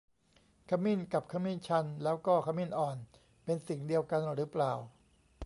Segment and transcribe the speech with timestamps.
[0.69, 2.97] ขมิ้น กับขมิ้นชัน แล้วก็ขมิ้นอ่อน
[3.43, 4.73] เป็นสิ่งเดียวกันหรือเปล่า